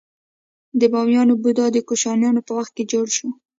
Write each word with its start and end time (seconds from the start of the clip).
د 0.79 0.81
بامیان 0.93 1.29
بودا 1.41 1.65
د 1.73 1.77
کوشانیانو 1.87 2.45
په 2.47 2.51
وخت 2.57 2.75
جوړ 2.91 3.05
شو 3.17 3.27